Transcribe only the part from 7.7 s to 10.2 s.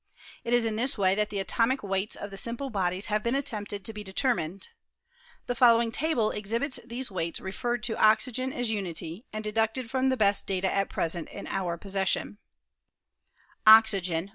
to oxygen as unity, and deduced from the